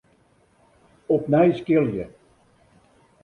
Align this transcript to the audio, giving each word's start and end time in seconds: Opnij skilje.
Opnij 1.15 1.53
skilje. 1.59 2.09